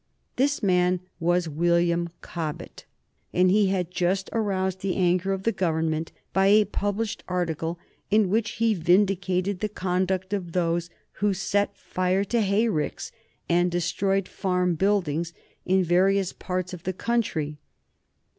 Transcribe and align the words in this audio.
This 0.35 0.63
man 0.63 1.01
was 1.19 1.47
William 1.47 2.09
Cobbett, 2.21 2.85
and 3.33 3.51
he 3.51 3.67
had 3.67 3.91
just 3.91 4.31
aroused 4.33 4.79
the 4.81 4.95
anger 4.95 5.31
of 5.31 5.43
the 5.43 5.51
Government 5.51 6.11
by 6.33 6.47
a 6.47 6.65
published 6.65 7.23
article 7.27 7.77
in 8.09 8.27
which 8.31 8.53
he 8.53 8.73
vindicated 8.73 9.59
the 9.59 9.69
conduct 9.69 10.33
of 10.33 10.53
those 10.53 10.89
who 11.19 11.27
had 11.27 11.35
set 11.37 11.77
fire 11.77 12.23
to 12.23 12.41
hayricks 12.41 13.11
and 13.47 13.69
destroyed 13.69 14.27
farm 14.27 14.73
buildings 14.73 15.33
in 15.67 15.83
various 15.83 16.33
parts 16.33 16.73
of 16.73 16.81
the 16.81 16.93
country. 16.93 17.59